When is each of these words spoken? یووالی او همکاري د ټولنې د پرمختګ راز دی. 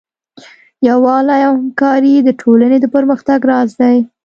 یووالی 0.87 1.41
او 1.47 1.53
همکاري 1.61 2.13
د 2.23 2.29
ټولنې 2.41 2.77
د 2.81 2.85
پرمختګ 2.95 3.39
راز 3.51 3.69
دی. 3.81 3.97